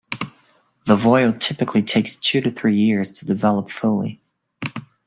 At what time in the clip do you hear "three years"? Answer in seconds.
2.49-3.11